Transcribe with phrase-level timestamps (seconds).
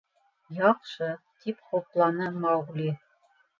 [0.59, 1.09] —Яҡшы,—
[1.45, 2.91] тип хупланы Маугли.